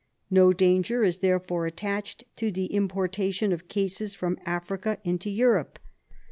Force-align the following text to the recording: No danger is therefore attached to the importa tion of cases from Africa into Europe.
No 0.31 0.51
danger 0.51 1.03
is 1.03 1.19
therefore 1.19 1.67
attached 1.67 2.23
to 2.37 2.51
the 2.51 2.67
importa 2.75 3.31
tion 3.31 3.53
of 3.53 3.67
cases 3.67 4.15
from 4.15 4.39
Africa 4.47 4.97
into 5.03 5.29
Europe. 5.29 5.77